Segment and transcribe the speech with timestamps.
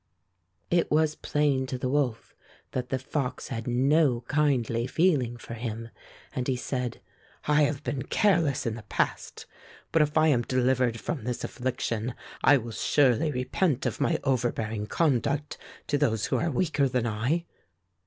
[0.71, 2.33] It was plain to the wolf
[2.71, 5.89] that the fox had no kindly feeling for him,
[6.33, 7.01] and he said,
[7.45, 9.45] "T have been careless in the past,
[9.91, 14.87] but if I am delivered from this aflaiction, I will surely repent of my overbearing
[14.87, 17.45] conduct to those who are weaker than I."